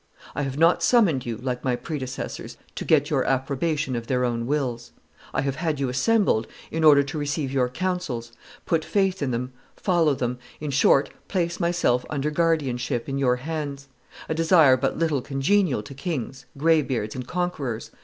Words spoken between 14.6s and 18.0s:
but little congenial to kings, graybeards, and conquerors.